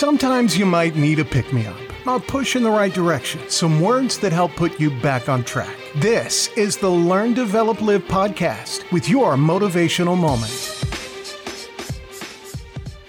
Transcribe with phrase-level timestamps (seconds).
[0.00, 3.82] Sometimes you might need a pick me up, a push in the right direction, some
[3.82, 5.76] words that help put you back on track.
[5.96, 10.56] This is the Learn, Develop, Live podcast with your motivational moment.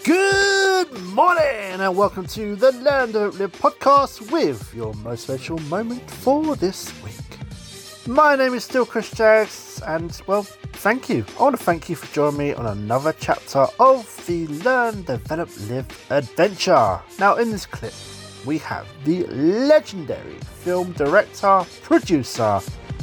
[0.03, 6.57] Good morning, and welcome to the Learn, Develop, Live podcast with your motivational moment for
[6.57, 7.13] this week.
[8.05, 10.45] My name is still Chris Jaggs, and well,
[10.81, 11.23] thank you.
[11.39, 15.49] I want to thank you for joining me on another chapter of the Learn, Develop,
[15.69, 16.99] Live adventure.
[17.19, 17.93] Now, in this clip,
[18.47, 22.59] we have the legendary film director, producer,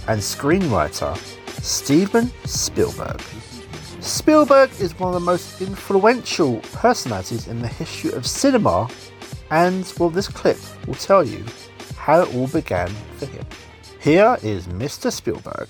[0.09, 1.17] and screenwriter
[1.62, 3.20] Steven Spielberg.
[4.01, 8.89] Spielberg is one of the most influential personalities in the history of cinema,
[9.53, 10.59] and well, this clip
[10.89, 11.45] will tell you
[11.97, 13.47] how it all began for him.
[14.01, 15.12] Here is Mr.
[15.12, 15.69] Spielberg.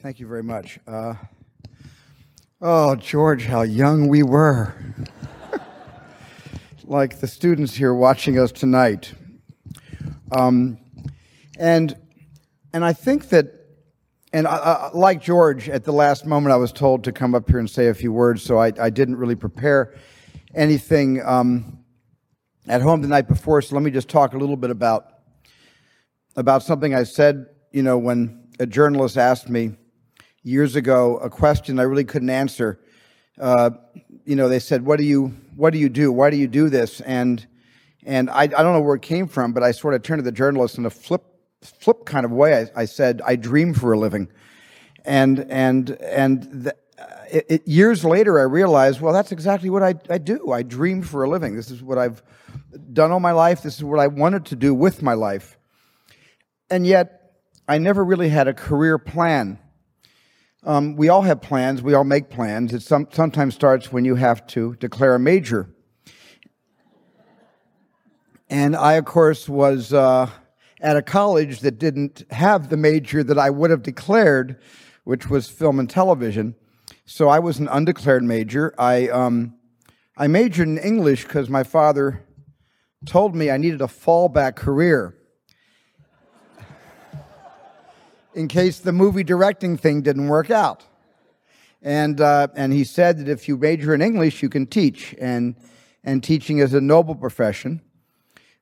[0.00, 0.78] Thank you very much.
[0.86, 1.14] Uh,
[2.60, 4.72] oh, George, how young we were.
[6.84, 9.12] like the students here watching us tonight.
[10.30, 10.78] Um,
[11.58, 11.96] and,
[12.72, 13.52] and I think that,
[14.32, 17.50] and I, I, like George, at the last moment I was told to come up
[17.50, 19.96] here and say a few words, so I, I didn't really prepare
[20.54, 21.20] anything.
[21.24, 21.80] Um,
[22.68, 25.08] at home the night before, so let me just talk a little bit about
[26.36, 29.74] about something I said, you know, when a journalist asked me
[30.48, 32.80] years ago a question I really couldn't answer.
[33.38, 33.70] Uh,
[34.24, 36.10] you know, they said, "What do you What do you do?
[36.10, 37.46] Why do you do this?" And
[38.04, 40.24] and I, I don't know where it came from, but I sort of turned to
[40.24, 41.24] the journalist in a flip
[41.62, 42.54] flip kind of way.
[42.74, 44.28] I, I said, "I dream for a living,"
[45.04, 46.74] and and and the,
[47.30, 50.50] it, it, years later, I realized, well, that's exactly what I, I do.
[50.50, 51.56] I dream for a living.
[51.56, 52.22] This is what I've
[52.92, 53.62] done all my life.
[53.62, 55.58] This is what I wanted to do with my life.
[56.70, 57.34] And yet,
[57.68, 59.58] I never really had a career plan.
[60.64, 61.82] Um, we all have plans.
[61.82, 62.74] We all make plans.
[62.74, 65.68] It some, sometimes starts when you have to declare a major.
[68.50, 70.28] And I, of course, was uh,
[70.80, 74.60] at a college that didn't have the major that I would have declared,
[75.04, 76.56] which was film and television.
[77.04, 78.74] So I was an undeclared major.
[78.78, 79.54] I, um,
[80.16, 82.24] I majored in English because my father
[83.06, 85.17] told me I needed a fallback career
[88.34, 90.84] in case the movie directing thing didn't work out.
[91.82, 95.14] And, uh, and he said that if you major in English, you can teach.
[95.20, 95.54] And,
[96.02, 97.80] and teaching is a noble profession,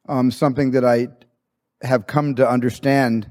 [0.09, 1.09] um, something that I
[1.82, 3.31] have come to understand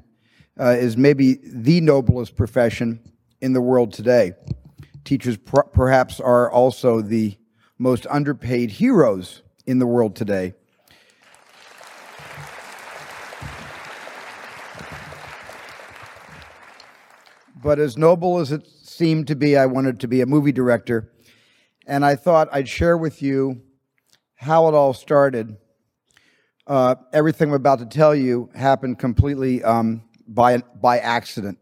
[0.59, 2.99] uh, is maybe the noblest profession
[3.41, 4.33] in the world today
[5.05, 7.37] teachers per- perhaps are also the
[7.77, 10.53] most underpaid heroes in the world today.
[17.65, 21.11] But as noble as it seemed to be, I wanted to be a movie director.
[21.87, 23.59] And I thought I'd share with you
[24.35, 25.57] how it all started.
[26.67, 31.57] Uh, everything I'm about to tell you happened completely um, by, by accident.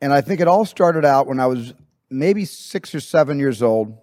[0.00, 1.74] And I think it all started out when I was
[2.08, 3.98] maybe six or seven years old.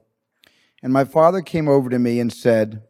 [0.84, 2.84] And my father came over to me and said,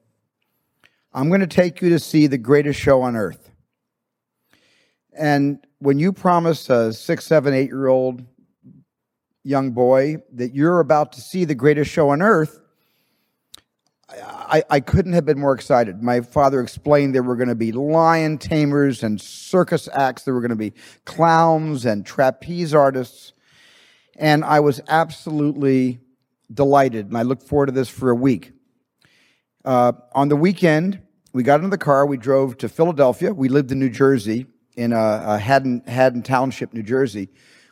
[1.14, 3.50] I'm going to take you to see the greatest show on earth.
[5.18, 8.24] And when you promise a six, seven, eight year old
[9.44, 12.60] young boy that you're about to see the greatest show on earth,
[14.10, 16.04] I, I couldn't have been more excited.
[16.04, 20.42] My father explained there were going to be lion tamers and circus acts, there were
[20.42, 20.74] going to be
[21.06, 23.34] clowns and trapeze artists.
[24.16, 26.00] And I was absolutely
[26.54, 28.54] delighted, and I looked forward to this for a week.
[29.66, 31.02] Uh, on the weekend,
[31.34, 33.34] we got in the car, we drove to Philadelphia.
[33.34, 37.30] We lived in New Jersey, in uh, Haddon, Haddon Township, New Jersey.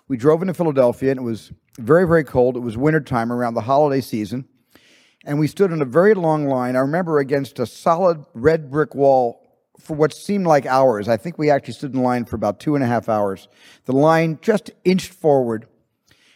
[0.07, 2.55] We drove into Philadelphia, and it was very, very cold.
[2.55, 4.47] It was wintertime around the holiday season
[5.25, 6.75] and we stood in a very long line.
[6.75, 9.39] I remember against a solid red brick wall
[9.79, 11.07] for what seemed like hours.
[11.07, 13.47] I think we actually stood in line for about two and a half hours.
[13.85, 15.67] The line just inched forward.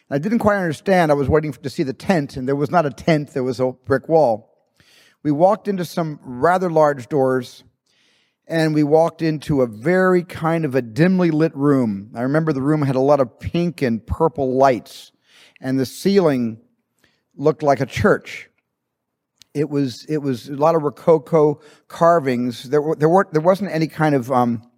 [0.10, 1.12] I didn't quite understand.
[1.12, 3.60] I was waiting to see the tent, and there was not a tent, there was
[3.60, 4.54] a brick wall.
[5.22, 7.64] We walked into some rather large doors,
[8.48, 12.12] and we walked into a very kind of a dimly lit room.
[12.16, 15.12] I remember the room had a lot of pink and purple lights,
[15.60, 16.60] and the ceiling
[17.36, 18.50] looked like a church.
[19.54, 22.70] It was it was a lot of rococo carvings.
[22.70, 24.70] There were, there weren't there wasn't any kind of um,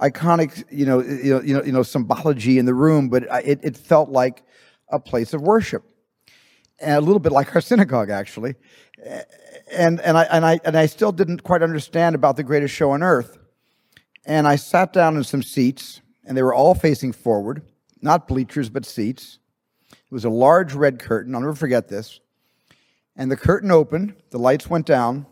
[0.00, 4.10] iconic you know you know you know, symbology in the room, but it, it felt
[4.10, 4.44] like
[4.90, 5.82] a place of worship,
[6.82, 8.54] a little bit like our synagogue actually.
[9.70, 12.90] And and I and I and I still didn't quite understand about the greatest show
[12.90, 13.38] on earth.
[14.24, 17.62] And I sat down in some seats, and they were all facing forward,
[18.00, 19.38] not bleachers but seats.
[19.90, 21.34] It was a large red curtain.
[21.34, 22.20] I'll never forget this.
[23.16, 25.26] and the curtain opened, the lights went down,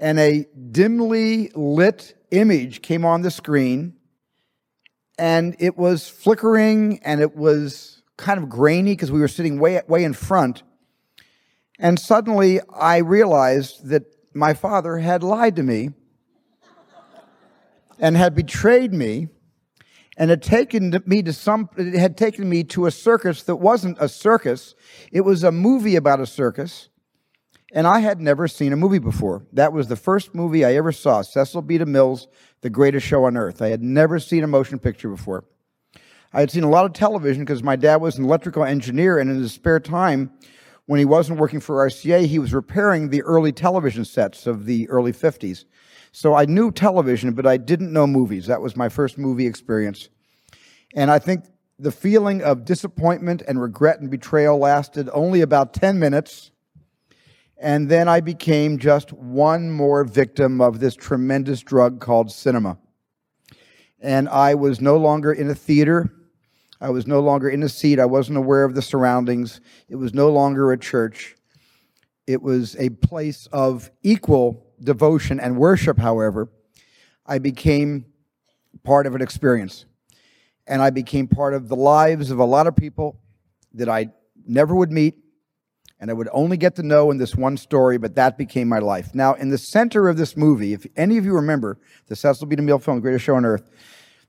[0.00, 3.94] and a dimly lit image came on the screen,
[5.18, 9.80] and it was flickering and it was kind of grainy because we were sitting way,
[9.88, 10.62] way in front.
[11.78, 15.90] And suddenly I realized that my father had lied to me
[17.98, 19.28] and had betrayed me
[20.16, 23.96] and had taken me to some it had taken me to a circus that wasn't
[24.00, 24.74] a circus.
[25.10, 26.88] It was a movie about a circus.
[27.72, 29.46] And i had never seen a movie before.
[29.52, 31.78] That was the first movie i ever saw cecil b.
[31.78, 32.28] Demille's
[32.60, 33.60] the greatest show on earth.
[33.60, 35.44] I had never seen a motion picture before
[36.34, 39.30] i had seen a lot of television because my dad was an electrical engineer and
[39.30, 40.30] in his spare time
[40.86, 44.88] when he wasn't working for rca he was repairing the early television sets of the
[44.90, 45.64] early 50s
[46.16, 48.46] so I knew television, but I didn't know movies.
[48.46, 50.10] That was my first movie experience.
[50.94, 51.44] And I think
[51.76, 56.52] the feeling of disappointment and regret and betrayal lasted only about 10 minutes.
[57.58, 62.78] And then I became just one more victim of this tremendous drug called cinema.
[63.98, 66.14] And I was no longer in a theater.
[66.80, 67.98] I was no longer in a seat.
[67.98, 69.60] I wasn't aware of the surroundings.
[69.88, 71.36] It was no longer a church.
[72.26, 76.48] It was a place of equal devotion and worship, however,
[77.26, 78.06] I became
[78.82, 79.84] part of an experience.
[80.66, 83.20] And I became part of the lives of a lot of people
[83.74, 84.08] that I
[84.46, 85.14] never would meet
[86.00, 88.78] and I would only get to know in this one story, but that became my
[88.78, 89.14] life.
[89.14, 91.78] Now, in the center of this movie, if any of you remember
[92.08, 92.56] the Cecil B.
[92.56, 93.70] DeMille film, Greatest Show on Earth,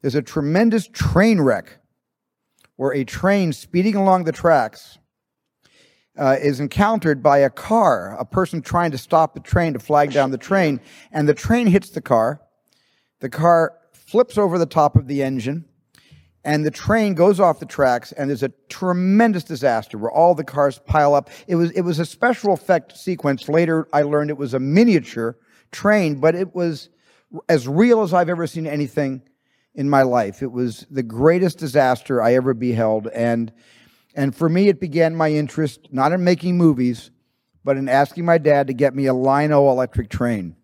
[0.01, 1.79] there's a tremendous train wreck
[2.75, 4.97] where a train speeding along the tracks
[6.17, 10.11] uh, is encountered by a car, a person trying to stop the train to flag
[10.11, 10.79] down the train,
[11.11, 12.41] and the train hits the car.
[13.19, 15.65] The car flips over the top of the engine,
[16.43, 20.43] and the train goes off the tracks, and there's a tremendous disaster where all the
[20.43, 21.29] cars pile up.
[21.47, 23.49] It was, it was a special effect sequence.
[23.49, 25.37] Later, I learned it was a miniature
[25.71, 26.89] train, but it was
[27.49, 29.21] as real as I've ever seen anything
[29.75, 30.41] in my life.
[30.41, 33.51] It was the greatest disaster I ever beheld, and
[34.15, 37.11] and for me, it began my interest not in making movies,
[37.65, 40.55] but in asking my dad to get me a Lionel electric train.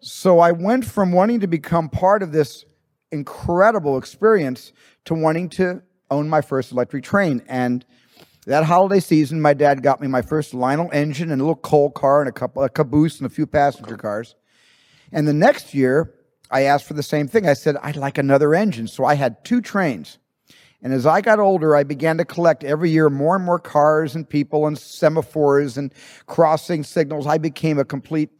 [0.00, 2.64] so I went from wanting to become part of this
[3.12, 4.72] incredible experience
[5.04, 7.42] to wanting to own my first electric train.
[7.46, 7.84] And
[8.46, 11.90] that holiday season, my dad got me my first Lionel engine and a little coal
[11.90, 14.34] car and a, couple, a caboose and a few passenger cars.
[15.12, 16.13] And the next year,
[16.54, 17.48] I asked for the same thing.
[17.48, 18.86] I said, I'd like another engine.
[18.86, 20.18] So I had two trains.
[20.82, 24.14] And as I got older, I began to collect every year more and more cars
[24.14, 25.92] and people and semaphores and
[26.26, 27.26] crossing signals.
[27.26, 28.30] I became a complete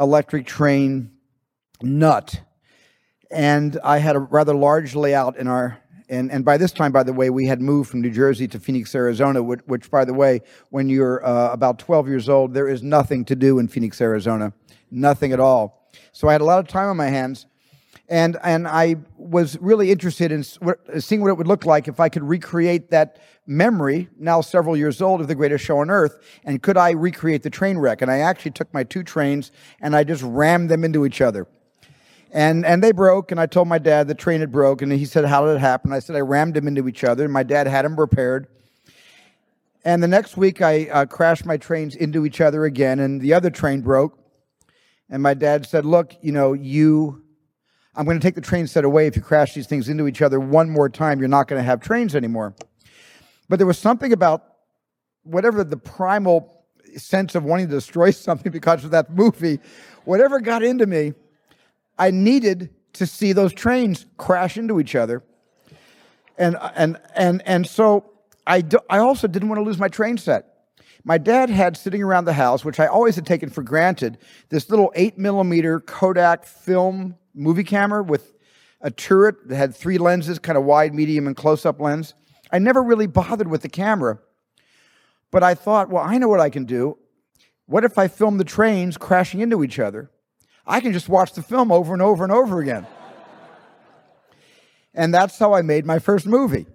[0.00, 1.10] electric train
[1.82, 2.40] nut.
[3.30, 7.02] And I had a rather large layout in our and, and by this time, by
[7.02, 10.12] the way, we had moved from New Jersey to Phoenix, Arizona, which, which by the
[10.12, 14.02] way, when you're uh, about 12 years old, there is nothing to do in Phoenix,
[14.02, 14.52] Arizona.
[14.90, 15.83] Nothing at all.
[16.12, 17.46] So I had a lot of time on my hands
[18.08, 20.44] and and I was really interested in
[21.00, 25.00] seeing what it would look like if I could recreate that memory, now several years
[25.00, 28.02] old, of the greatest show on earth, and could I recreate the train wreck?
[28.02, 31.46] And I actually took my two trains and I just rammed them into each other.
[32.30, 35.04] And, and they broke, and I told my dad the train had broke, and he
[35.04, 35.92] said, How did it happen?
[35.92, 38.48] I said, I rammed them into each other, and my dad had them repaired.
[39.84, 43.34] And the next week, I uh, crashed my trains into each other again, and the
[43.34, 44.18] other train broke.
[45.10, 47.24] And my dad said, Look, you know, you
[47.96, 49.06] I'm going to take the train set away.
[49.06, 51.64] If you crash these things into each other one more time, you're not going to
[51.64, 52.54] have trains anymore.
[53.48, 54.44] But there was something about
[55.22, 56.64] whatever the primal
[56.96, 59.60] sense of wanting to destroy something because of that movie,
[60.04, 61.14] whatever got into me,
[61.98, 65.22] I needed to see those trains crash into each other.
[66.36, 68.10] And, and, and, and so
[68.46, 70.53] I, do, I also didn't want to lose my train set.
[71.04, 74.16] My dad had sitting around the house, which I always had taken for granted,
[74.48, 78.32] this little eight millimeter Kodak film movie camera with
[78.80, 82.14] a turret that had three lenses, kind of wide, medium, and close up lens.
[82.50, 84.18] I never really bothered with the camera.
[85.30, 86.96] But I thought, well, I know what I can do.
[87.66, 90.10] What if I film the trains crashing into each other?
[90.66, 92.86] I can just watch the film over and over and over again.
[94.94, 96.66] and that's how I made my first movie.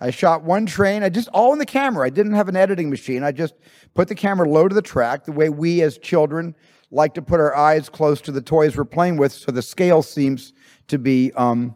[0.00, 2.06] I shot one train, I just all in the camera.
[2.06, 3.22] I didn't have an editing machine.
[3.22, 3.54] I just
[3.94, 6.54] put the camera low to the track, the way we as children
[6.90, 10.02] like to put our eyes close to the toys we're playing with, so the scale
[10.02, 10.52] seems
[10.88, 11.74] to be, um,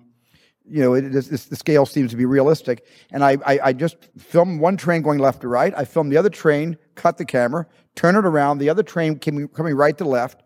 [0.69, 2.87] you know, it, it, the scale seems to be realistic.
[3.11, 5.75] And I, I, I just filmed one train going left to right.
[5.77, 8.59] I filmed the other train, cut the camera, turn it around.
[8.59, 10.43] The other train came, coming right to left.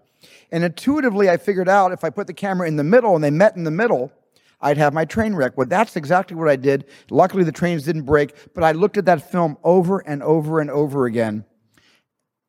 [0.51, 3.31] And intuitively, I figured out if I put the camera in the middle and they
[3.31, 4.11] met in the middle,
[4.65, 5.59] I'd have my train wreck.
[5.59, 6.87] Well, that's exactly what I did.
[7.11, 10.71] Luckily, the trains didn't break, but I looked at that film over and over and
[10.71, 11.45] over again.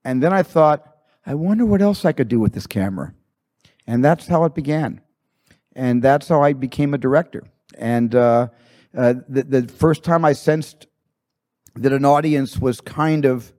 [0.05, 0.87] And then I thought,
[1.25, 3.13] I wonder what else I could do with this camera.
[3.85, 5.01] And that's how it began.
[5.75, 7.43] And that's how I became a director.
[7.77, 8.47] And uh,
[8.97, 10.87] uh, the, the first time I sensed
[11.75, 13.51] that an audience was kind of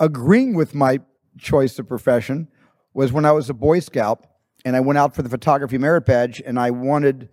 [0.00, 0.98] agreeing with my
[1.38, 2.48] choice of profession
[2.94, 4.26] was when I was a Boy Scout
[4.64, 7.28] and I went out for the photography merit badge and I wanted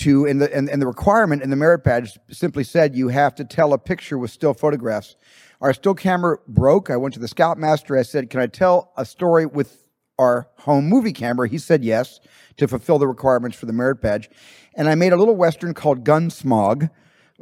[0.00, 3.34] to and the and, and the requirement in the merit badge simply said you have
[3.36, 5.16] to tell a picture with still photographs.
[5.60, 6.90] Our still camera broke.
[6.90, 7.96] I went to the scoutmaster.
[7.96, 9.88] I said, "Can I tell a story with
[10.18, 12.18] our home movie camera?" He said yes
[12.56, 14.30] to fulfill the requirements for the merit badge.
[14.74, 16.90] And I made a little western called Gunsmog.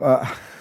[0.00, 0.34] Uh,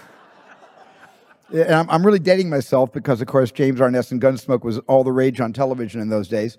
[1.51, 5.03] and I'm, I'm, really dating myself because, of course, James Arness and Gunsmoke was all
[5.03, 6.57] the rage on television in those days.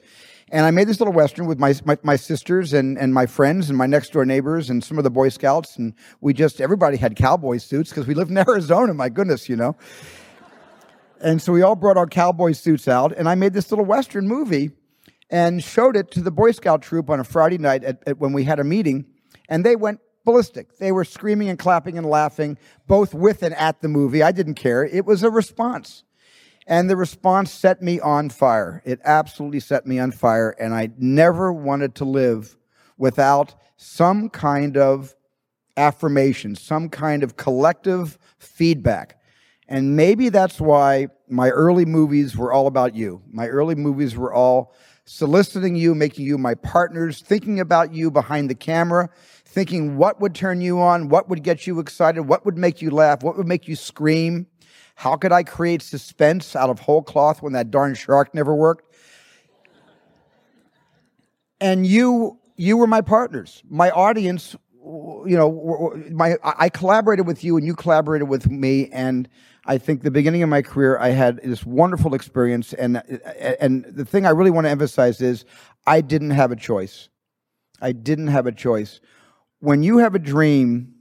[0.50, 3.68] And I made this little Western with my, my, my, sisters and, and my friends
[3.68, 5.76] and my next door neighbors and some of the Boy Scouts.
[5.76, 5.92] And
[6.22, 9.76] we just, everybody had cowboy suits because we lived in Arizona, my goodness, you know.
[11.20, 13.12] And so we all brought our cowboy suits out.
[13.12, 14.70] And I made this little Western movie
[15.28, 18.32] and showed it to the Boy Scout troop on a Friday night at, at when
[18.32, 19.04] we had a meeting.
[19.50, 20.76] And they went ballistic.
[20.76, 24.22] They were screaming and clapping and laughing, both with and at the movie.
[24.22, 24.84] I didn't care.
[24.84, 26.04] It was a response.
[26.66, 28.82] And the response set me on fire.
[28.84, 30.50] It absolutely set me on fire.
[30.60, 32.58] And I never wanted to live
[32.98, 35.14] without some kind of
[35.78, 39.18] affirmation, some kind of collective feedback.
[39.66, 43.22] And maybe that's why my early movies were all about you.
[43.30, 44.74] My early movies were all
[45.08, 49.08] soliciting you, making you my partners, thinking about you behind the camera,
[49.48, 52.90] thinking what would turn you on, what would get you excited, what would make you
[52.90, 54.46] laugh, what would make you scream.
[54.94, 58.94] How could I create suspense out of whole cloth when that darn shark never worked?
[61.60, 63.62] And you, you were my partners.
[63.70, 68.90] My audience, you know, my I collaborated with you and you collaborated with me.
[68.92, 69.28] And
[69.64, 72.74] I think the beginning of my career, I had this wonderful experience.
[72.74, 73.02] And
[73.60, 75.44] and the thing I really want to emphasize is
[75.86, 77.08] I didn't have a choice.
[77.80, 79.00] I didn't have a choice.
[79.60, 80.94] When you have a dream,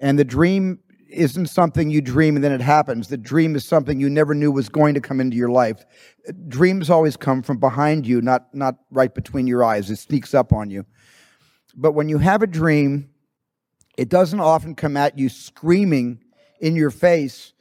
[0.00, 3.08] and the dream isn't something you dream and then it happens.
[3.08, 5.84] The dream is something you never knew was going to come into your life.
[6.48, 9.90] Dreams always come from behind you, not, not right between your eyes.
[9.90, 10.86] It sneaks up on you.
[11.76, 13.10] But when you have a dream,
[13.96, 16.24] it doesn't often come at you screaming
[16.60, 17.52] in your face,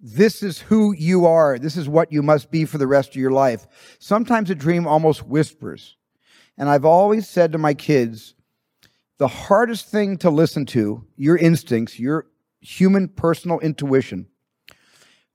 [0.00, 1.58] this is who you are.
[1.58, 3.66] This is what you must be for the rest of your life.
[3.98, 5.96] Sometimes a dream almost whispers.
[6.56, 8.34] And I've always said to my kids,
[9.20, 12.26] the hardest thing to listen to, your instincts, your
[12.62, 14.26] human personal intuition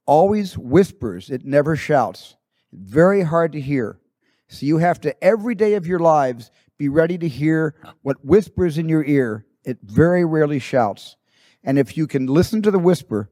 [0.06, 2.34] always whispers, it never shouts.
[2.72, 4.00] Very hard to hear.
[4.48, 8.76] So you have to, every day of your lives, be ready to hear what whispers
[8.76, 9.46] in your ear.
[9.64, 11.16] It very rarely shouts.
[11.62, 13.30] And if you can listen to the whisper,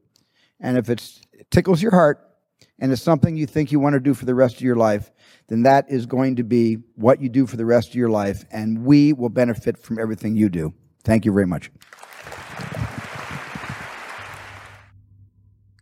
[0.61, 1.19] and if it
[1.51, 2.34] tickles your heart,
[2.79, 5.11] and it's something you think you want to do for the rest of your life,
[5.47, 8.45] then that is going to be what you do for the rest of your life,
[8.51, 10.73] and we will benefit from everything you do.
[11.03, 11.71] Thank you very much.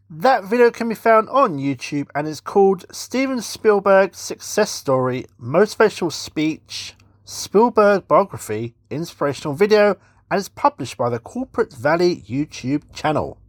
[0.09, 6.12] That video can be found on YouTube and is called Steven Spielberg Success Story Motivational
[6.12, 6.93] Speech
[7.25, 9.97] Spielberg Biography Inspirational Video
[10.29, 13.39] and is published by the Corporate Valley YouTube channel.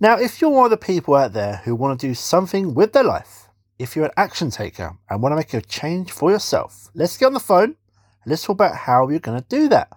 [0.00, 2.92] Now, if you're one of the people out there who want to do something with
[2.92, 3.48] their life,
[3.80, 7.26] if you're an action taker and want to make a change for yourself, let's get
[7.26, 9.88] on the phone and let's talk about how you're going to do that.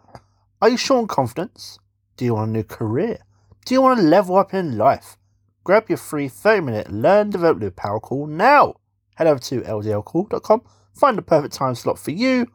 [0.60, 1.77] Are you short on confidence?
[2.17, 3.20] Do you want a new career?
[3.63, 5.17] Do you want to level up in life?
[5.63, 8.77] Grab your free 30 minute Learn Develop Live Power Call now.
[9.17, 10.63] Head over to ldlcall.com,
[10.96, 12.48] find the perfect time slot for you,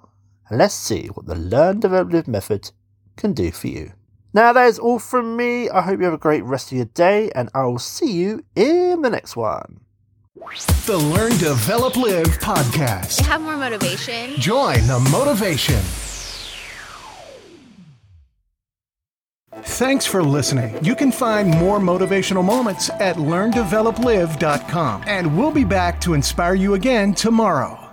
[0.49, 2.73] and let's see what the Learn Develop Live method
[3.17, 3.93] can do for you.
[4.37, 5.71] Now, that is all from me.
[5.71, 8.45] I hope you have a great rest of your day, and I will see you
[8.55, 9.81] in the next one.
[10.85, 13.25] The Learn, Develop, Live podcast.
[13.25, 14.39] Have more motivation.
[14.39, 15.81] Join the motivation.
[19.63, 20.85] Thanks for listening.
[20.85, 25.05] You can find more motivational moments at learndeveloplive.com.
[25.07, 27.86] And we'll be back to inspire you again tomorrow.